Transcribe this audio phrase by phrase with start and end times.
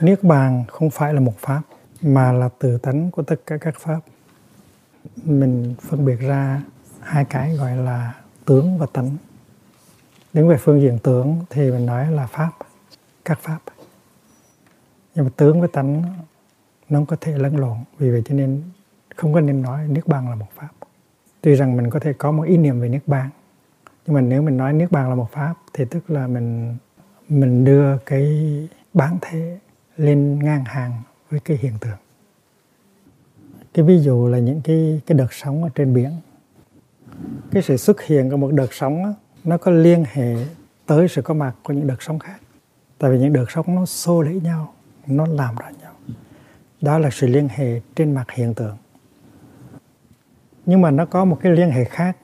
[0.00, 1.62] niết bàn không phải là một pháp,
[2.02, 4.00] mà là từ tánh của tất cả các pháp.
[5.24, 6.62] Mình phân biệt ra
[7.00, 9.16] hai cái gọi là tướng và tánh.
[10.32, 12.50] Đứng về phương diện tướng thì mình nói là pháp,
[13.24, 13.58] các pháp.
[15.14, 16.02] Nhưng mà tướng với tánh
[16.88, 18.62] nó có thể lẫn lộn, vì vậy cho nên
[19.16, 20.68] không có nên nói niết bàn là một pháp.
[21.40, 23.30] Tuy rằng mình có thể có một ý niệm về niết bàn,
[24.06, 26.76] nhưng mà nếu mình nói niết bàn là một pháp thì tức là mình
[27.28, 28.28] mình đưa cái
[28.94, 29.58] bản thể
[30.00, 31.98] lên ngang hàng với cái hiện tượng.
[33.74, 36.10] Cái ví dụ là những cái cái đợt sóng ở trên biển.
[37.50, 40.36] Cái sự xuất hiện của một đợt sóng đó, nó có liên hệ
[40.86, 42.40] tới sự có mặt của những đợt sóng khác.
[42.98, 44.74] Tại vì những đợt sóng nó xô đẩy nhau
[45.06, 45.92] nó làm ra nhau.
[46.80, 48.76] Đó là sự liên hệ trên mặt hiện tượng.
[50.66, 52.16] Nhưng mà nó có một cái liên hệ khác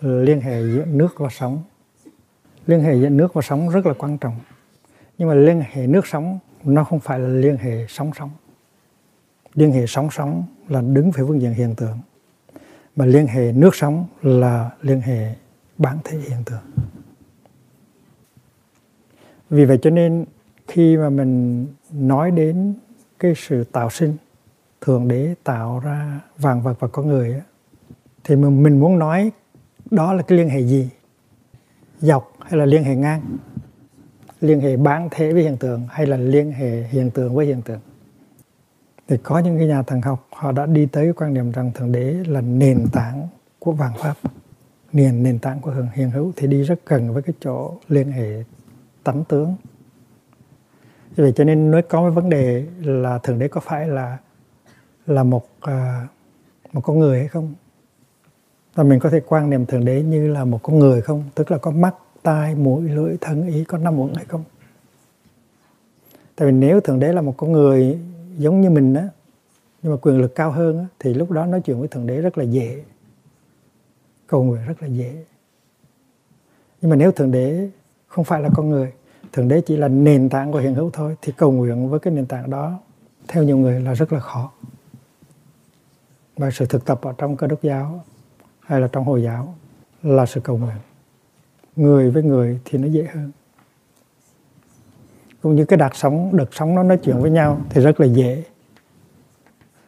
[0.00, 1.62] liên hệ giữa nước và sóng.
[2.66, 4.40] Liên hệ giữa nước và sóng rất là quan trọng.
[5.18, 8.30] Nhưng mà liên hệ nước sóng nó không phải là liên hệ sóng sóng.
[9.54, 11.98] Liên hệ sóng sóng là đứng về phương diện hiện tượng,
[12.96, 15.34] mà liên hệ nước sóng là liên hệ
[15.78, 16.84] bản thể hiện tượng.
[19.50, 20.24] Vì vậy cho nên
[20.68, 22.74] khi mà mình nói đến
[23.18, 24.16] cái sự tạo sinh
[24.80, 27.42] thường đế tạo ra vàng vật và con người
[28.24, 29.32] thì mình muốn nói
[29.90, 30.90] đó là cái liên hệ gì?
[31.98, 33.22] Dọc hay là liên hệ ngang?
[34.44, 37.62] Liên hệ bản thể với hiện tượng hay là liên hệ hiện tượng với hiện
[37.62, 37.80] tượng.
[39.08, 41.92] Thì có những cái nhà thần học, họ đã đi tới quan điểm rằng thượng
[41.92, 43.28] đế là nền tảng
[43.58, 44.14] của vạn pháp.
[44.92, 48.12] Nền nền tảng của hưởng hiện hữu thì đi rất gần với cái chỗ liên
[48.12, 48.44] hệ
[49.04, 49.56] tánh tướng.
[51.16, 54.18] Vì vậy cho nên nói có cái vấn đề là thượng đế có phải là
[55.06, 56.08] là một à,
[56.72, 57.54] một con người hay không?
[58.74, 61.24] Và mình có thể quan niệm thượng đế như là một con người không?
[61.34, 64.44] Tức là có mắt tai mũi lưỡi thân ý có năm uẩn hay không?
[66.36, 67.98] Tại vì nếu thượng đế là một con người
[68.38, 69.08] giống như mình á
[69.82, 72.20] nhưng mà quyền lực cao hơn á, thì lúc đó nói chuyện với thượng đế
[72.20, 72.84] rất là dễ.
[74.26, 75.24] Cầu nguyện rất là dễ.
[76.80, 77.70] Nhưng mà nếu thượng đế
[78.06, 78.92] không phải là con người
[79.32, 82.14] thượng đế chỉ là nền tảng của hiện hữu thôi thì cầu nguyện với cái
[82.14, 82.80] nền tảng đó
[83.28, 84.52] theo nhiều người là rất là khó.
[86.36, 88.04] Và sự thực tập ở trong cơ đốc giáo
[88.60, 89.54] hay là trong hồi giáo
[90.02, 90.76] là sự cầu nguyện
[91.76, 93.30] người với người thì nó dễ hơn.
[95.42, 98.06] Cũng như cái đạt sống, đợt sống nó nói chuyện với nhau thì rất là
[98.06, 98.44] dễ.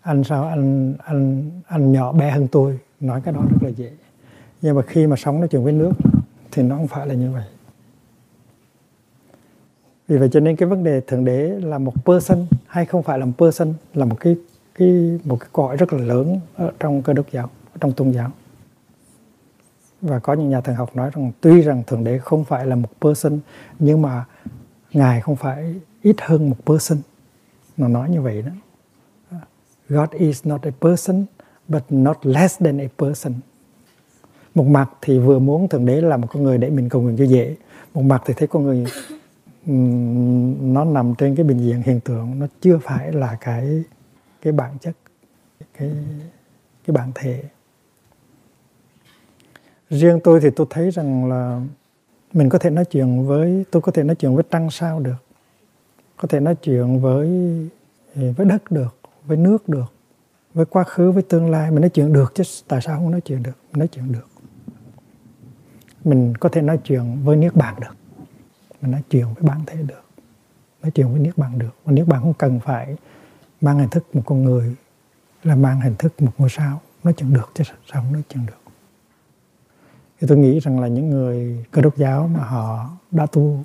[0.00, 0.44] Anh sao?
[0.44, 3.90] Anh anh anh nhỏ bé hơn tôi, nói cái đó rất là dễ.
[4.62, 5.92] Nhưng mà khi mà sống nói chuyện với nước
[6.52, 7.44] thì nó không phải là như vậy.
[10.08, 13.18] Vì vậy cho nên cái vấn đề thượng đế là một person hay không phải
[13.18, 14.36] là một person là một cái
[14.74, 18.30] cái, một cái cõi rất là lớn ở trong cơ đốc giáo, trong tôn giáo
[20.02, 22.76] và có những nhà thần học nói rằng tuy rằng thượng đế không phải là
[22.76, 23.38] một person,
[23.78, 24.24] nhưng mà
[24.92, 26.98] ngài không phải ít hơn một person.
[27.76, 28.52] Nó nói như vậy đó.
[29.88, 31.24] God is not a person,
[31.68, 33.32] but not less than a person.
[34.54, 37.16] Một mặt thì vừa muốn thượng đế là một con người để mình cầu nguyện
[37.16, 37.56] cho dễ.
[37.94, 38.86] Một mặt thì thấy con người
[40.60, 43.84] nó nằm trên cái bình diện hiện tượng, nó chưa phải là cái
[44.42, 44.96] cái bản chất,
[45.78, 45.90] cái
[46.86, 47.42] cái bản thể
[49.90, 51.60] riêng tôi thì tôi thấy rằng là
[52.32, 55.24] mình có thể nói chuyện với, tôi có thể nói chuyện với trăng sao được.
[56.16, 57.28] Có thể nói chuyện với
[58.14, 58.96] với đất được,
[59.26, 59.92] với nước được,
[60.54, 61.70] với quá khứ, với tương lai.
[61.70, 63.56] Mình nói chuyện được chứ tại sao không nói chuyện được?
[63.72, 64.26] Mình nói chuyện được.
[66.04, 67.96] Mình có thể nói chuyện với niết bàn được.
[68.80, 70.04] Mình nói chuyện với bản thể được.
[70.82, 71.74] Nói chuyện với niết bàn được.
[71.84, 72.96] Và niết bàn không cần phải
[73.60, 74.74] mang hình thức một con người,
[75.42, 76.80] là mang hình thức một ngôi sao.
[77.04, 78.69] Nói chuyện được chứ sao không nói chuyện được?
[80.20, 83.64] Thì tôi nghĩ rằng là những người cơ đốc giáo mà họ đã tu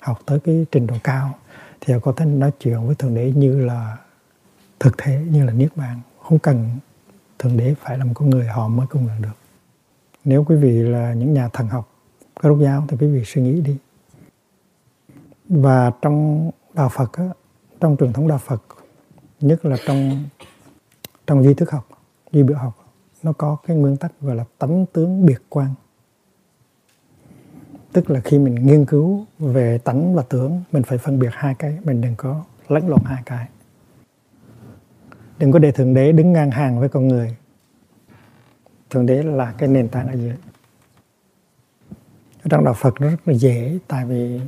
[0.00, 1.34] học tới cái trình độ cao
[1.80, 3.96] thì họ có thể nói chuyện với thượng đế như là
[4.80, 6.00] thực thể như là niết bàn.
[6.22, 6.70] Không cần
[7.38, 9.36] thượng đế phải là một con người họ mới công nhận được.
[10.24, 11.88] Nếu quý vị là những nhà thần học
[12.40, 13.76] cơ đốc giáo thì quý vị suy nghĩ đi.
[15.48, 17.24] Và trong đạo Phật á,
[17.80, 18.62] trong truyền thống đạo Phật
[19.40, 20.24] nhất là trong
[21.26, 21.88] trong duy thức học
[22.32, 22.84] duy biểu học
[23.22, 25.74] nó có cái nguyên tắc gọi là tánh tướng biệt quan
[27.94, 31.54] tức là khi mình nghiên cứu về tánh và tướng, mình phải phân biệt hai
[31.54, 33.48] cái, mình đừng có lẫn lộn hai cái.
[35.38, 37.36] Đừng có để thượng đế đứng ngang hàng với con người.
[38.90, 40.36] Thượng đế là cái nền tảng ở dưới.
[42.50, 44.40] Trong đạo phật nó rất là dễ, tại vì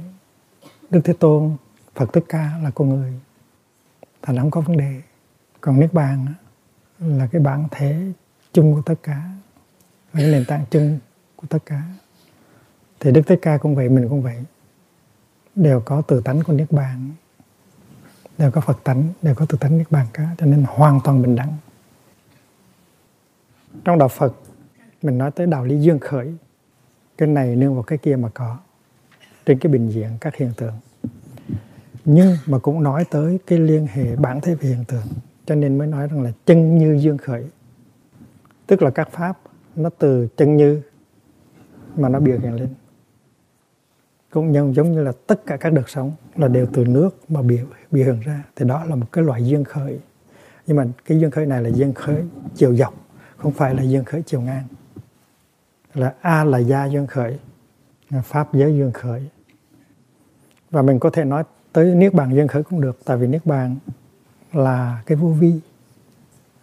[0.91, 1.57] đức thế tôn,
[1.95, 3.13] phật Thích Ca là con người,
[4.23, 5.01] thành không có vấn đề.
[5.61, 6.27] Còn niết bàn
[6.99, 8.13] là cái bản thể
[8.53, 9.31] chung của tất cả,
[10.13, 10.99] là cái nền tảng chung
[11.37, 11.83] của tất cả
[13.01, 14.45] thì đức thích ca cũng vậy, mình cũng vậy.
[15.55, 17.11] Đều có từ tánh của niết bàn.
[18.39, 21.23] Đều có phật tánh, đều có từ tánh niết bàn cả, cho nên hoàn toàn
[21.23, 21.53] bình đẳng.
[23.85, 24.35] Trong đạo phật,
[25.03, 26.35] mình nói tới đạo lý dương khởi.
[27.19, 28.59] Cái này nương vào cái kia mà có.
[29.47, 30.75] Trên cái bình diện các hiện tượng.
[32.05, 35.07] Nhưng mà cũng nói tới cái liên hệ bản thể về hiện tượng.
[35.47, 37.45] Cho nên mới nói rằng là chân như dương khởi.
[38.67, 39.39] Tức là các pháp,
[39.77, 40.83] nó từ chân như
[41.97, 42.69] mà nó biểu hiện lên
[44.37, 47.43] cũng nhân giống như là tất cả các đợt sống là đều từ nước mà
[47.43, 47.59] bị
[47.91, 48.43] bị hưởng ra.
[48.57, 49.99] Thì đó là một cái loại duyên khởi.
[50.67, 52.23] Nhưng mà cái duyên khởi này là duyên khởi
[52.55, 52.95] chiều dọc,
[53.37, 54.65] không phải là duyên khởi chiều ngang.
[55.95, 57.39] Là a là gia duyên khởi,
[58.25, 59.29] pháp giới duyên khởi.
[60.71, 63.47] Và mình có thể nói tới niết bàn duyên khởi cũng được, tại vì niết
[63.47, 63.77] bàn
[64.53, 65.53] là cái vô vi,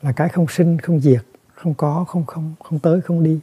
[0.02, 1.24] là cái không sinh, không diệt,
[1.54, 3.40] không có, không không không tới, không đi.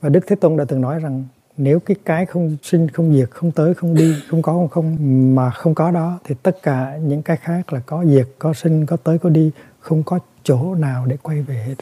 [0.00, 1.24] Và đức thế tôn đã từng nói rằng
[1.58, 5.34] nếu cái cái không sinh không diệt không tới không đi không có không không
[5.34, 8.86] mà không có đó thì tất cả những cái khác là có diệt có sinh
[8.86, 9.50] có tới có đi
[9.80, 11.74] không có chỗ nào để quay về hết.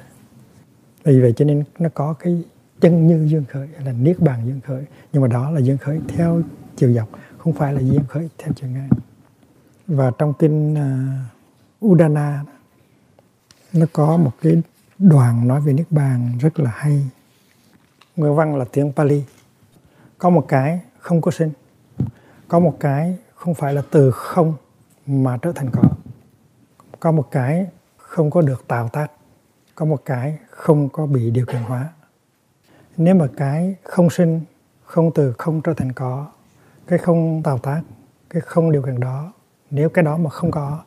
[1.05, 2.43] Vì vậy cho nên nó có cái
[2.81, 4.85] chân như dương khởi là niết bàn dương khởi.
[5.13, 6.43] Nhưng mà đó là dương khởi theo
[6.77, 8.89] chiều dọc không phải là dương khởi theo chiều ngang.
[9.87, 12.45] Và trong kinh uh, Udana
[13.73, 14.63] nó có một cái
[14.99, 17.11] đoàn nói về niết bàn rất là hay.
[18.17, 19.23] Nguyên văn là tiếng Pali
[20.19, 21.51] có một cái không có sinh.
[22.49, 24.55] Có một cái không phải là từ không
[25.07, 25.83] mà trở thành có.
[27.01, 27.67] Có một cái
[27.97, 29.11] không có được tạo tác.
[29.75, 31.89] Có một cái không có bị điều kiện hóa.
[32.97, 34.41] Nếu mà cái không sinh,
[34.85, 36.27] không từ không trở thành có,
[36.87, 37.83] cái không tạo tác,
[38.31, 39.33] cái không điều kiện đó,
[39.71, 40.83] nếu cái đó mà không có,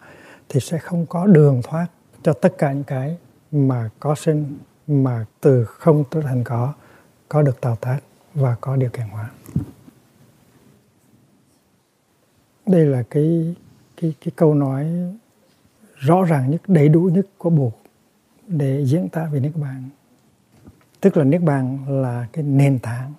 [0.50, 1.88] thì sẽ không có đường thoát
[2.24, 3.18] cho tất cả những cái
[3.52, 4.58] mà có sinh,
[4.88, 6.74] mà từ không trở thành có
[7.30, 8.00] có được tạo tác
[8.38, 9.30] và có điều kiện hóa.
[12.66, 13.56] Đây là cái
[14.02, 14.88] cái cái câu nói
[15.96, 17.72] rõ ràng nhất, đầy đủ nhất của bộ
[18.48, 19.90] để diễn tả về niết bàn.
[21.02, 23.14] Tức là niết bàn là cái nền tảng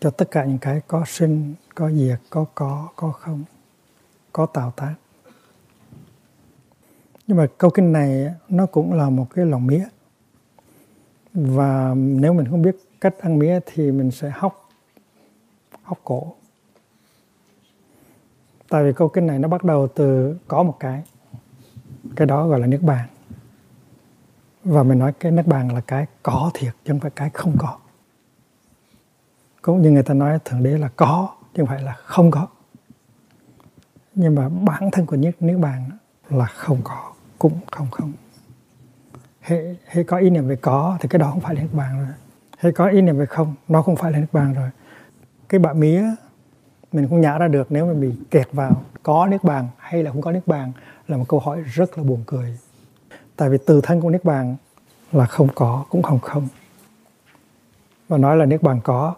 [0.00, 3.44] cho tất cả những cái có sinh, có diệt, có có có không,
[4.32, 4.94] có tạo tác.
[7.26, 9.84] Nhưng mà câu kinh này nó cũng là một cái lòng mía
[11.34, 14.68] và nếu mình không biết cách ăn mía thì mình sẽ hóc
[15.82, 16.34] hóc cổ.
[18.68, 21.02] Tại vì câu kinh này nó bắt đầu từ có một cái
[22.16, 23.08] cái đó gọi là nước bàn.
[24.64, 27.56] Và mình nói cái nước bàn là cái có thiệt chứ không phải cái không
[27.58, 27.78] có.
[29.62, 32.46] Cũng như người ta nói thượng đế là có chứ không phải là không có.
[34.14, 35.90] Nhưng mà bản thân của nước nước bàn
[36.28, 38.12] là không có cũng không không.
[39.40, 41.98] Hệ, hệ có ý niệm về có thì cái đó không phải là nước bàn
[41.98, 42.14] rồi
[42.58, 43.54] hay có ý niệm về không?
[43.68, 44.70] Nó không phải là nước bàn rồi.
[45.48, 46.04] Cái bạ mía,
[46.92, 50.10] mình không nhả ra được nếu mình bị kẹt vào có nước bàn hay là
[50.10, 50.72] không có nước bàn
[51.08, 52.58] là một câu hỏi rất là buồn cười.
[53.36, 54.56] Tại vì từ thân của nước bàn
[55.12, 56.48] là không có, cũng không không.
[58.08, 59.14] Và nói là nước bàn có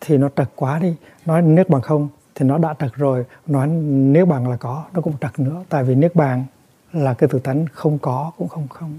[0.00, 0.96] thì nó trật quá đi.
[1.26, 3.24] Nói nước bàn không thì nó đã trật rồi.
[3.46, 5.64] Nói nước bàn là có, nó cũng trật nữa.
[5.68, 6.44] Tại vì nước bàn
[6.92, 8.98] là cái tự tánh không có, cũng không không.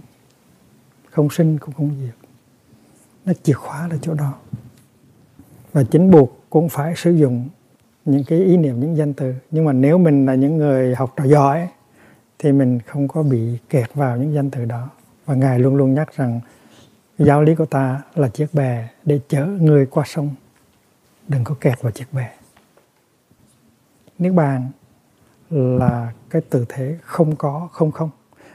[1.12, 2.25] Không sinh, cũng không diệt
[3.26, 4.34] nó chìa khóa là chỗ đó.
[5.74, 7.50] Và chính buộc cũng phải sử dụng
[8.06, 9.34] những cái ý niệm, những danh từ.
[9.52, 11.68] Nhưng mà nếu mình là những người học trò giỏi
[12.40, 14.90] thì mình không có bị kẹt vào những danh từ đó.
[15.26, 16.40] Và ngài luôn luôn nhắc rằng,
[17.18, 20.30] giáo lý của ta là chiếc bè để chở người qua sông.
[21.28, 22.34] Đừng có kẹt vào chiếc bè.
[24.20, 24.70] Niết bàn
[25.50, 28.10] là cái từ thế không có, không không.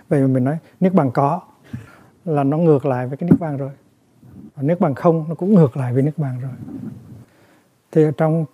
[0.09, 1.41] Vậy mà mình nói niết bàn có
[2.25, 3.71] là nó ngược lại với cái niết bàn rồi
[4.61, 6.51] và nước bằng không nó cũng ngược lại với nước bằng rồi.
[7.93, 8.45] Thì trong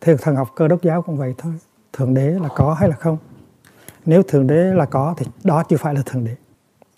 [0.00, 1.52] thiền thần học cơ đốc giáo cũng vậy thôi.
[1.92, 3.18] Thượng đế là có hay là không?
[4.04, 6.34] Nếu thượng đế là có thì đó chưa phải là thượng đế.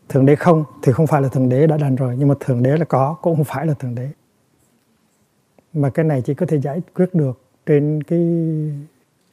[0.08, 2.62] Thượng đế không thì không phải là thượng đế đã đành rồi nhưng mà thượng
[2.62, 4.08] đế là có cũng không phải là thượng đế.
[5.72, 8.20] Mà cái này chỉ có thể giải quyết được trên cái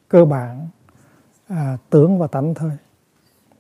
[0.09, 0.67] cơ bản
[1.47, 2.71] à, tướng và tánh thôi.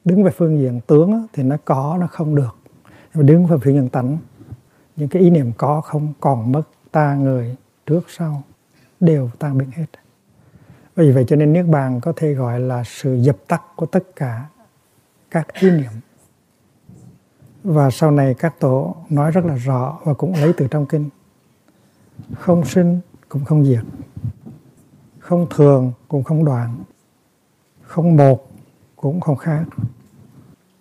[0.05, 2.55] Đứng về phương diện tướng thì nó có nó không được.
[2.83, 4.17] Nhưng mà đứng về phương diện tánh
[4.95, 8.43] những cái ý niệm có không còn mất ta người trước sau,
[8.99, 9.85] đều tan biến hết.
[10.95, 14.03] Vì vậy cho nên niết bàn có thể gọi là sự dập tắt của tất
[14.15, 14.45] cả
[15.31, 15.91] các ý niệm.
[17.63, 21.09] Và sau này các tổ nói rất là rõ và cũng lấy từ trong kinh.
[22.33, 22.99] Không sinh
[23.29, 23.83] cũng không diệt,
[25.19, 26.83] không thường cũng không đoạn,
[27.81, 28.51] không một
[28.95, 29.63] cũng không khác,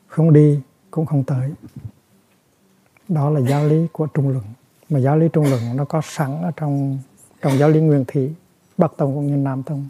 [0.07, 1.55] không đi cũng không tới
[3.09, 4.45] đó là giáo lý của trung luận.
[4.91, 6.99] Mà giáo lý trung luận nó có sẵn ở trong
[7.43, 8.35] trong giáo lý nguyên thủy,
[8.79, 9.89] bắc tông cũng như nam tông.